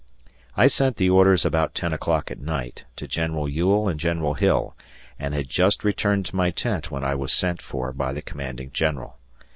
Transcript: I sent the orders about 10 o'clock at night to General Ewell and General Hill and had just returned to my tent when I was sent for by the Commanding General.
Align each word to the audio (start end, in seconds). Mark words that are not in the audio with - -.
I 0.57 0.65
sent 0.65 0.95
the 0.97 1.11
orders 1.11 1.45
about 1.45 1.75
10 1.75 1.93
o'clock 1.93 2.31
at 2.31 2.39
night 2.39 2.85
to 2.95 3.07
General 3.07 3.47
Ewell 3.47 3.87
and 3.87 3.99
General 3.99 4.33
Hill 4.33 4.75
and 5.19 5.35
had 5.35 5.47
just 5.47 5.83
returned 5.83 6.25
to 6.25 6.35
my 6.35 6.49
tent 6.49 6.89
when 6.89 7.03
I 7.03 7.13
was 7.13 7.31
sent 7.31 7.61
for 7.61 7.93
by 7.93 8.11
the 8.11 8.23
Commanding 8.23 8.71
General. 8.71 9.17